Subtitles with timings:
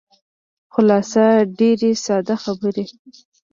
[0.73, 1.23] خلاصه
[1.59, 2.85] ډېرې ساده خبرې.